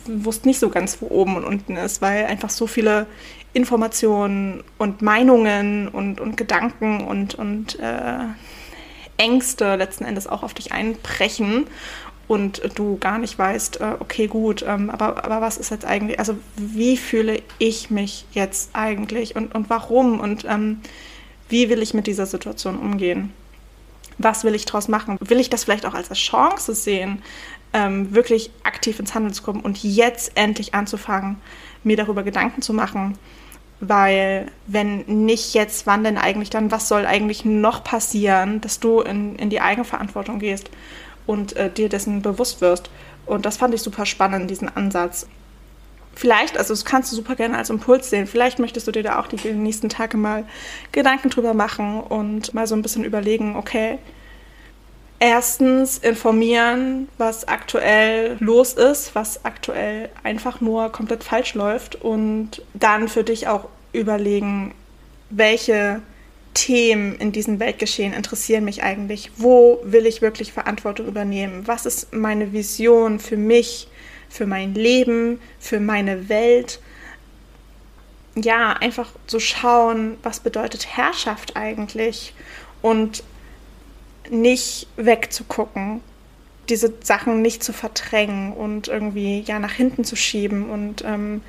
wusste 0.07 0.49
nicht 0.49 0.59
so 0.59 0.69
ganz, 0.69 0.99
wo 1.01 1.09
oben 1.09 1.37
und 1.37 1.45
unten 1.45 1.77
ist, 1.77 2.03
weil 2.03 2.27
einfach 2.27 2.51
so 2.51 2.67
viele 2.67 3.07
Informationen 3.53 4.65
und 4.79 5.03
Meinungen 5.03 5.89
und, 5.89 6.21
und 6.21 6.37
Gedanken 6.37 7.05
und, 7.05 7.35
und 7.35 7.79
äh, 7.79 8.25
Ängste 9.17 9.77
letzten 9.77 10.05
Endes 10.05 10.27
auch 10.27 10.43
auf 10.43 10.55
dich 10.55 10.73
einbrechen 10.73 11.67
und 12.29 12.63
du 12.77 12.97
gar 12.99 13.19
nicht 13.19 13.39
weißt, 13.39 13.81
äh, 13.81 13.93
okay, 14.01 14.27
gut, 14.27 14.65
ähm, 14.67 14.91
aber, 14.91 15.25
aber 15.25 15.41
was 15.41 15.59
ist 15.59 15.71
jetzt 15.71 15.85
eigentlich, 15.85 16.19
also 16.19 16.37
wie 16.57 16.97
fühle 16.97 17.43
ich 17.59 17.91
mich 17.91 18.25
jetzt 18.33 18.71
eigentlich 18.73 19.37
und, 19.37 19.55
und 19.55 19.69
warum 19.69 20.19
und 20.19 20.45
ähm, 20.49 20.81
wie 21.49 21.69
will 21.69 21.83
ich 21.83 21.93
mit 21.93 22.07
dieser 22.07 22.27
Situation 22.27 22.79
umgehen? 22.79 23.33
Was 24.19 24.45
will 24.45 24.55
ich 24.55 24.65
daraus 24.65 24.89
machen? 24.89 25.19
Will 25.21 25.41
ich 25.41 25.51
das 25.51 25.65
vielleicht 25.65 25.85
auch 25.85 25.95
als 25.95 26.11
Chance 26.13 26.75
sehen? 26.75 27.23
Ähm, 27.73 28.15
wirklich 28.15 28.51
aktiv 28.65 28.99
ins 28.99 29.15
Handeln 29.15 29.35
zu 29.35 29.43
kommen 29.43 29.61
und 29.61 29.83
jetzt 29.83 30.33
endlich 30.37 30.75
anzufangen, 30.75 31.37
mir 31.85 31.97
darüber 31.97 32.23
Gedanken 32.23 32.63
zu 32.63 32.73
machen. 32.73 33.19
Weil 33.81 34.47
wenn 34.67 35.01
nicht 35.25 35.55
jetzt, 35.55 35.87
wann 35.87 36.05
denn 36.05 36.17
eigentlich 36.17 36.51
dann, 36.51 36.71
was 36.71 36.87
soll 36.87 37.05
eigentlich 37.05 37.45
noch 37.45 37.83
passieren, 37.83 38.61
dass 38.61 38.79
du 38.79 39.01
in, 39.01 39.37
in 39.37 39.51
die 39.51 39.61
Eigenverantwortung 39.61 40.39
gehst 40.39 40.71
und 41.27 41.57
äh, 41.57 41.71
dir 41.71 41.89
dessen 41.89 42.23
bewusst 42.23 42.61
wirst. 42.61 42.91
Und 43.27 43.45
das 43.45 43.57
fand 43.57 43.75
ich 43.75 43.83
super 43.83 44.07
spannend, 44.07 44.51
diesen 44.51 44.69
Ansatz. 44.69 45.27
Vielleicht, 46.15 46.59
also 46.59 46.75
das 46.75 46.85
kannst 46.85 47.11
du 47.11 47.17
super 47.17 47.37
gerne 47.37 47.57
als 47.57 47.71
Impuls 47.71 48.11
sehen, 48.11 48.27
vielleicht 48.27 48.59
möchtest 48.59 48.87
du 48.87 48.93
dir 48.93 49.03
da 49.03 49.19
auch 49.19 49.29
die 49.29 49.49
nächsten 49.53 49.89
Tage 49.89 50.19
mal 50.19 50.45
Gedanken 50.93 51.31
drüber 51.31 51.55
machen 51.55 52.01
und 52.01 52.53
mal 52.53 52.67
so 52.67 52.75
ein 52.75 52.83
bisschen 52.83 53.03
überlegen, 53.03 53.57
okay, 53.57 53.99
erstens 55.23 55.99
informieren, 55.99 57.09
was 57.17 57.47
aktuell 57.47 58.37
los 58.41 58.73
ist, 58.73 59.15
was 59.15 59.45
aktuell 59.45 60.11
einfach 60.25 60.61
nur 60.61 60.91
komplett 60.91 61.23
falsch 61.23 61.55
läuft 61.55 61.95
und 61.95 62.61
dann 62.75 63.07
für 63.07 63.23
dich 63.23 63.47
auch 63.47 63.69
überlegen, 63.93 64.75
welche 65.31 66.03
Themen 66.55 67.15
in 67.15 67.31
diesem 67.31 67.61
Weltgeschehen 67.61 68.13
interessieren 68.13 68.65
mich 68.65 68.83
eigentlich? 68.83 69.31
Wo 69.37 69.79
will 69.85 70.07
ich 70.07 70.23
wirklich 70.23 70.53
Verantwortung 70.53 71.07
übernehmen? 71.07 71.69
Was 71.69 71.87
ist 71.87 72.13
meine 72.13 72.53
Vision 72.53 73.21
für 73.21 73.37
mich, 73.37 73.87
für 74.29 74.47
mein 74.47 74.75
Leben, 74.75 75.41
für 75.61 75.79
meine 75.79 76.29
Welt? 76.29 76.81
Ja, 78.35 78.73
einfach 78.73 79.13
so 79.29 79.39
schauen, 79.39 80.17
was 80.25 80.41
bedeutet 80.41 80.97
Herrschaft 80.97 81.57
eigentlich? 81.57 82.35
Und 82.83 83.23
nicht 84.31 84.87
wegzugucken, 84.97 86.01
diese 86.69 86.93
Sachen 87.03 87.43
nicht 87.43 87.63
zu 87.63 87.73
verdrängen 87.73 88.53
und 88.53 88.89
irgendwie 88.89 89.41
ja 89.41 89.59
nach 89.59 89.73
hinten 89.73 90.05
zu 90.05 90.17
schieben 90.17 90.71
und 90.71 91.05
ähm, 91.05 91.43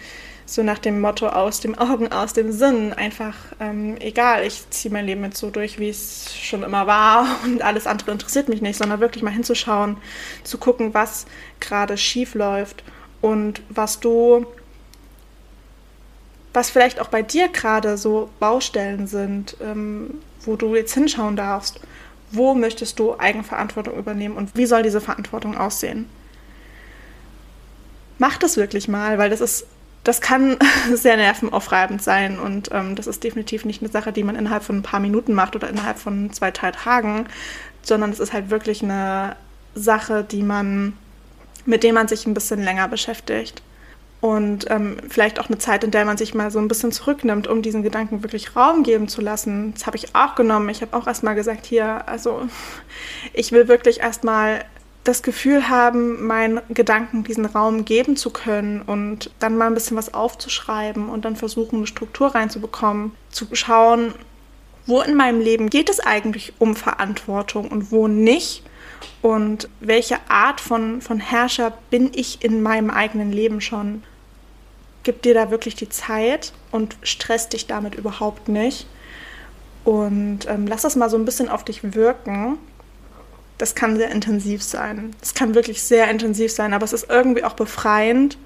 so 0.46 0.64
nach 0.64 0.80
dem 0.80 1.00
Motto 1.00 1.28
aus 1.28 1.60
dem 1.62 1.78
Augen, 1.78 2.12
aus 2.12 2.34
dem 2.34 2.52
Sinn. 2.52 2.94
Einfach 2.94 3.36
ähm, 3.60 3.96
egal, 4.00 4.46
ich 4.46 4.70
ziehe 4.70 4.92
mein 4.92 5.06
Leben 5.06 5.24
jetzt 5.24 5.38
so 5.40 5.50
durch, 5.50 5.80
wie 5.80 5.90
es 5.90 6.36
schon 6.36 6.64
immer 6.64 6.88
war 6.88 7.40
und 7.44 7.62
alles 7.62 7.88
andere 7.88 8.12
interessiert 8.12 8.50
mich 8.50 8.62
nicht, 8.62 8.78
sondern 8.78 9.00
wirklich 9.00 9.24
mal 9.24 9.32
hinzuschauen, 9.32 9.98
zu 10.44 10.58
gucken, 10.58 10.94
was 10.94 11.26
gerade 11.60 11.98
schief 11.98 12.36
läuft 12.36 12.84
und 13.22 13.62
was 13.70 14.00
du, 14.00 14.46
was 16.54 16.70
vielleicht 16.70 17.00
auch 17.00 17.08
bei 17.08 17.22
dir 17.22 17.48
gerade 17.48 17.98
so 17.98 18.30
Baustellen 18.40 19.08
sind, 19.08 19.56
ähm, 19.62 20.22
wo 20.42 20.56
du 20.56 20.76
jetzt 20.76 20.94
hinschauen 20.94 21.36
darfst. 21.36 21.80
Wo 22.34 22.54
möchtest 22.56 23.00
du 23.00 23.18
Eigenverantwortung 23.18 23.96
übernehmen 23.96 24.36
und 24.36 24.56
wie 24.58 24.66
soll 24.66 24.84
diese 24.84 25.02
Verantwortung 25.02 25.56
aussehen? 25.56 26.10
Mach 28.18 28.38
das 28.38 28.58
wirklich 28.58 28.88
mal, 28.88 29.18
weil 29.18 29.30
das 29.30 29.40
ist 29.40 29.68
das 30.04 30.20
kann 30.20 30.58
sehr 30.94 31.18
nervenaufreibend 31.18 32.02
sein 32.02 32.40
und 32.40 32.70
ähm, 32.72 32.96
das 32.96 33.08
ist 33.08 33.24
definitiv 33.24 33.66
nicht 33.66 33.82
eine 33.82 33.92
Sache, 33.92 34.12
die 34.12 34.24
man 34.24 34.36
innerhalb 34.36 34.64
von 34.64 34.78
ein 34.78 34.84
paar 34.84 35.00
Minuten 35.00 35.34
macht 35.34 35.56
oder 35.56 35.70
innerhalb 35.70 35.98
von 35.98 36.32
zwei, 36.34 36.52
drei 36.52 36.72
Tagen, 36.72 37.26
sondern 37.82 38.12
es 38.12 38.20
ist 38.20 38.34
halt 38.34 38.50
wirklich 38.50 38.84
eine 38.84 39.36
Sache, 39.76 40.24
die 40.24 40.44
man, 40.44 40.98
mit 41.66 41.84
der 41.84 41.94
man 41.94 42.08
sich 42.08 42.26
ein 42.26 42.34
bisschen 42.34 42.62
länger 42.62 42.88
beschäftigt. 42.88 43.62
Und 44.24 44.72
ähm, 44.72 44.96
vielleicht 45.10 45.38
auch 45.38 45.48
eine 45.48 45.58
Zeit, 45.58 45.84
in 45.84 45.92
der 45.92 46.06
man 46.06 46.16
sich 46.16 46.34
mal 46.34 46.50
so 46.50 46.58
ein 46.58 46.70
bisschen 46.70 46.94
zurücknimmt, 46.94 47.46
um 47.46 47.62
diesen 47.62 47.84
Gedanken 47.84 48.24
wirklich 48.24 48.56
Raum 48.56 48.84
geben 48.84 49.10
zu 49.10 49.20
lassen. 49.20 49.74
Das 49.74 49.86
habe 49.86 49.98
ich 49.98 50.16
auch 50.16 50.36
genommen. 50.36 50.70
Ich 50.70 50.82
habe 50.82 50.96
auch 50.96 51.08
erstmal 51.08 51.36
gesagt, 51.36 51.66
hier, 51.66 52.08
also 52.08 52.44
ich 53.34 53.52
will 53.52 53.68
wirklich 53.68 54.00
erstmal 54.00 54.64
das 55.04 55.24
Gefühl 55.24 55.68
haben, 55.68 56.26
meinen 56.26 56.62
Gedanken 56.70 57.26
diesen 57.26 57.46
Raum 57.46 57.84
geben 57.84 58.16
zu 58.16 58.30
können 58.30 58.82
und 58.82 59.30
dann 59.40 59.58
mal 59.58 59.68
ein 59.68 59.74
bisschen 59.74 59.98
was 59.98 60.14
aufzuschreiben 60.14 61.10
und 61.10 61.26
dann 61.26 61.36
versuchen, 61.36 61.80
eine 61.80 61.88
Struktur 61.88 62.34
reinzubekommen, 62.34 63.12
zu 63.30 63.46
schauen, 63.52 64.14
wo 64.86 65.02
in 65.02 65.16
meinem 65.16 65.42
Leben 65.42 65.70
geht 65.70 65.90
es 65.90 66.00
eigentlich 66.00 66.54
um 66.60 66.78
Verantwortung 66.78 67.68
und 67.68 67.92
wo 67.92 68.08
nicht 68.08 68.64
und 69.22 69.68
welche 69.82 70.16
Art 70.30 70.62
von, 70.62 71.02
von 71.02 71.20
Herrscher 71.20 71.74
bin 71.90 72.12
ich 72.16 72.42
in 72.42 72.62
meinem 72.62 72.90
eigenen 72.90 73.34
Leben 73.34 73.60
schon. 73.60 74.02
Gib 75.04 75.22
dir 75.22 75.34
da 75.34 75.52
wirklich 75.52 75.76
die 75.76 75.90
Zeit 75.90 76.54
und 76.72 76.98
stress 77.04 77.50
dich 77.50 77.68
damit 77.68 77.96
überhaupt 77.96 78.48
nicht. 78.48 78.88
Und 79.84 80.48
ähm, 80.48 80.66
lass 80.68 80.84
das 80.84 80.96
mal 80.96 81.10
so 81.10 81.18
ein 81.18 81.26
bisschen 81.26 81.50
auf 81.50 81.64
dich 81.66 81.94
wirken 81.94 82.58
das 83.58 83.76
kann 83.76 83.98
sehr 83.98 84.12
intensiv 84.12 84.64
sein. 84.64 85.16
Es 85.22 85.34
kann 85.34 85.56
wirklich 85.56 85.82
sehr 85.84 86.10
intensiv 86.10 86.52
sein, 86.52 86.74
aber 86.74 86.84
es 86.84 86.94
ist 86.94 87.10
irgendwie 87.10 87.44
auch 87.44 87.54
befreiend, 87.54 88.38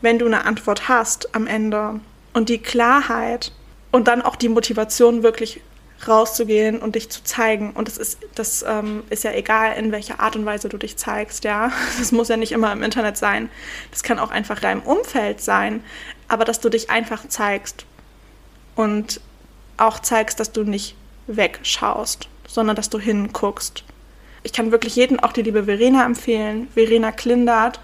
wenn 0.00 0.18
du 0.18 0.26
eine 0.26 0.44
Antwort 0.44 0.88
hast 0.88 1.34
am 1.34 1.46
Ende 1.46 2.00
und 2.34 2.48
die 2.48 2.58
Klarheit 2.58 3.52
und 3.90 4.06
dann 4.06 4.22
auch 4.22 4.36
die 4.36 4.48
Motivation 4.48 5.22
wirklich 5.22 5.60
rauszugehen 6.06 6.80
und 6.80 6.94
dich 6.94 7.08
zu 7.10 7.24
zeigen. 7.24 7.72
Und 7.72 7.88
das 7.88 7.96
ist, 7.96 8.18
das 8.34 8.64
ähm, 8.66 9.02
ist 9.10 9.24
ja 9.24 9.32
egal, 9.32 9.76
in 9.76 9.90
welcher 9.90 10.20
Art 10.20 10.36
und 10.36 10.46
Weise 10.46 10.68
du 10.68 10.78
dich 10.78 10.96
zeigst, 10.96 11.44
ja. 11.44 11.72
Das 11.98 12.12
muss 12.12 12.28
ja 12.28 12.36
nicht 12.36 12.52
immer 12.52 12.72
im 12.72 12.82
Internet 12.82 13.16
sein. 13.16 13.50
Das 13.90 14.02
kann 14.02 14.18
auch 14.18 14.30
einfach 14.30 14.60
deinem 14.60 14.82
Umfeld 14.82 15.40
sein. 15.40 15.82
Aber 16.28 16.44
dass 16.44 16.60
du 16.60 16.68
dich 16.68 16.90
einfach 16.90 17.26
zeigst 17.28 17.84
und 18.76 19.20
auch 19.76 20.00
zeigst, 20.00 20.40
dass 20.40 20.52
du 20.52 20.62
nicht 20.62 20.94
wegschaust, 21.26 22.28
sondern 22.46 22.76
dass 22.76 22.90
du 22.90 22.98
hinguckst 22.98 23.84
ich 24.42 24.52
kann 24.52 24.72
wirklich 24.72 24.96
jeden, 24.96 25.20
auch 25.20 25.32
die 25.32 25.42
liebe 25.42 25.64
Verena 25.64 26.04
empfehlen, 26.04 26.68
Verena 26.74 27.12
Klindert, 27.12 27.80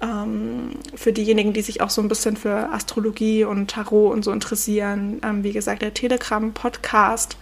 ähm, 0.00 0.70
für 0.94 1.12
diejenigen, 1.12 1.52
die 1.52 1.62
sich 1.62 1.80
auch 1.80 1.90
so 1.90 2.00
ein 2.00 2.08
bisschen 2.08 2.36
für 2.36 2.70
Astrologie 2.72 3.44
und 3.44 3.70
Tarot 3.70 4.12
und 4.12 4.24
so 4.24 4.32
interessieren. 4.32 5.20
Ähm, 5.24 5.42
wie 5.42 5.52
gesagt, 5.52 5.82
der 5.82 5.94
Telegram-Podcast, 5.94 7.36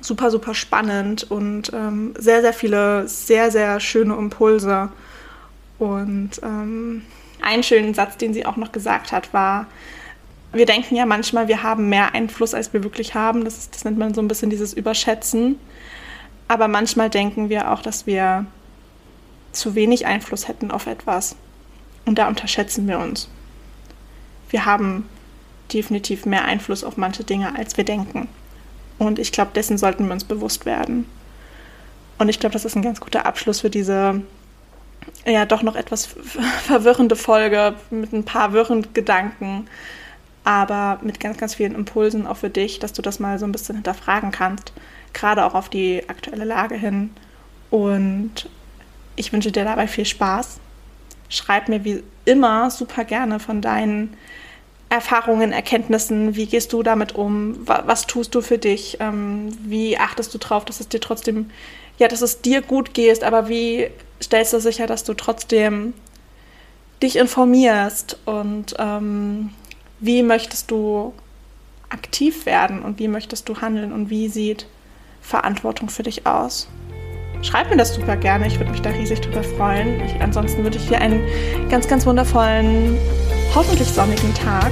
super, 0.00 0.30
super 0.30 0.54
spannend 0.54 1.30
und 1.30 1.72
ähm, 1.72 2.14
sehr, 2.18 2.42
sehr 2.42 2.52
viele, 2.52 3.06
sehr, 3.06 3.50
sehr 3.50 3.78
schöne 3.80 4.14
Impulse. 4.14 4.90
Und 5.78 6.30
ähm, 6.42 7.02
einen 7.40 7.62
schönen 7.62 7.94
Satz, 7.94 8.16
den 8.16 8.34
sie 8.34 8.46
auch 8.46 8.56
noch 8.56 8.72
gesagt 8.72 9.12
hat, 9.12 9.32
war, 9.32 9.66
wir 10.52 10.66
denken 10.66 10.96
ja 10.96 11.06
manchmal, 11.06 11.48
wir 11.48 11.62
haben 11.62 11.88
mehr 11.88 12.14
Einfluss, 12.14 12.54
als 12.54 12.72
wir 12.72 12.82
wirklich 12.82 13.14
haben. 13.14 13.44
Das, 13.44 13.70
das 13.70 13.84
nennt 13.84 13.98
man 13.98 14.14
so 14.14 14.20
ein 14.20 14.28
bisschen 14.28 14.50
dieses 14.50 14.74
Überschätzen. 14.74 15.58
Aber 16.48 16.68
manchmal 16.68 17.08
denken 17.08 17.48
wir 17.48 17.72
auch, 17.72 17.80
dass 17.80 18.06
wir 18.06 18.46
zu 19.52 19.74
wenig 19.74 20.06
Einfluss 20.06 20.48
hätten 20.48 20.70
auf 20.70 20.86
etwas. 20.86 21.36
Und 22.04 22.18
da 22.18 22.28
unterschätzen 22.28 22.88
wir 22.88 22.98
uns. 22.98 23.28
Wir 24.50 24.66
haben 24.66 25.08
definitiv 25.72 26.26
mehr 26.26 26.44
Einfluss 26.44 26.84
auf 26.84 26.96
manche 26.96 27.24
Dinge, 27.24 27.56
als 27.56 27.76
wir 27.76 27.84
denken. 27.84 28.28
Und 28.98 29.18
ich 29.18 29.32
glaube, 29.32 29.52
dessen 29.54 29.78
sollten 29.78 30.06
wir 30.06 30.12
uns 30.12 30.24
bewusst 30.24 30.66
werden. 30.66 31.06
Und 32.18 32.28
ich 32.28 32.38
glaube, 32.38 32.52
das 32.52 32.64
ist 32.64 32.76
ein 32.76 32.82
ganz 32.82 33.00
guter 33.00 33.26
Abschluss 33.26 33.60
für 33.60 33.70
diese 33.70 34.22
ja 35.26 35.46
doch 35.46 35.62
noch 35.62 35.74
etwas 35.74 36.06
verwirrende 36.64 37.16
Folge 37.16 37.74
mit 37.90 38.12
ein 38.12 38.24
paar 38.24 38.52
wirren 38.52 38.94
Gedanken, 38.94 39.66
aber 40.44 41.00
mit 41.02 41.18
ganz, 41.18 41.38
ganz 41.38 41.54
vielen 41.54 41.74
Impulsen 41.74 42.26
auch 42.26 42.36
für 42.36 42.50
dich, 42.50 42.78
dass 42.78 42.92
du 42.92 43.02
das 43.02 43.18
mal 43.18 43.38
so 43.40 43.44
ein 43.44 43.52
bisschen 43.52 43.74
hinterfragen 43.76 44.30
kannst 44.30 44.72
gerade 45.12 45.44
auch 45.44 45.54
auf 45.54 45.68
die 45.68 46.08
aktuelle 46.08 46.44
Lage 46.44 46.74
hin. 46.74 47.10
Und 47.70 48.48
ich 49.16 49.32
wünsche 49.32 49.52
dir 49.52 49.64
dabei 49.64 49.86
viel 49.86 50.04
Spaß. 50.04 50.58
Schreib 51.32 51.68
mir 51.68 51.82
wie 51.84 52.02
immer 52.26 52.70
super 52.70 53.04
gerne 53.04 53.40
von 53.40 53.62
deinen 53.62 54.16
Erfahrungen, 54.90 55.52
Erkenntnissen, 55.52 56.36
wie 56.36 56.44
gehst 56.44 56.74
du 56.74 56.82
damit 56.82 57.14
um, 57.14 57.56
was 57.64 58.06
tust 58.06 58.34
du 58.34 58.42
für 58.42 58.58
dich, 58.58 58.98
ähm, 59.00 59.48
wie 59.62 59.96
achtest 59.96 60.34
du 60.34 60.38
darauf, 60.38 60.66
dass 60.66 60.80
es 60.80 60.88
dir 60.88 61.00
trotzdem, 61.00 61.50
ja, 61.98 62.08
dass 62.08 62.20
es 62.20 62.42
dir 62.42 62.60
gut 62.60 62.92
geht, 62.92 63.24
aber 63.24 63.48
wie 63.48 63.88
stellst 64.22 64.52
du 64.52 64.60
sicher, 64.60 64.86
dass 64.86 65.04
du 65.04 65.14
trotzdem 65.14 65.94
dich 67.02 67.16
informierst? 67.16 68.18
Und 68.26 68.74
ähm, 68.78 69.50
wie 69.98 70.22
möchtest 70.22 70.70
du 70.70 71.14
aktiv 71.88 72.44
werden? 72.44 72.82
Und 72.82 72.98
wie 72.98 73.08
möchtest 73.08 73.48
du 73.48 73.62
handeln? 73.62 73.92
Und 73.94 74.10
wie 74.10 74.28
sieht 74.28 74.66
Verantwortung 75.22 75.88
für 75.88 76.02
dich 76.02 76.26
aus? 76.26 76.68
Schreib 77.42 77.70
mir 77.70 77.76
das 77.76 77.94
super 77.94 78.16
gerne, 78.16 78.46
ich 78.46 78.58
würde 78.58 78.70
mich 78.70 78.82
da 78.82 78.90
riesig 78.90 79.20
drüber 79.20 79.42
freuen. 79.42 80.00
Ich, 80.04 80.20
ansonsten 80.20 80.62
würde 80.62 80.78
ich 80.78 80.88
dir 80.88 81.00
einen 81.00 81.22
ganz, 81.68 81.88
ganz 81.88 82.06
wundervollen, 82.06 82.96
hoffentlich 83.54 83.88
sonnigen 83.88 84.32
Tag. 84.34 84.70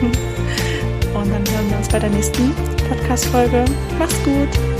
Und 1.14 1.32
dann 1.32 1.44
hören 1.54 1.70
wir 1.70 1.78
uns 1.78 1.88
bei 1.88 1.98
der 1.98 2.10
nächsten 2.10 2.54
Podcast-Folge. 2.88 3.64
Mach's 3.98 4.22
gut! 4.22 4.75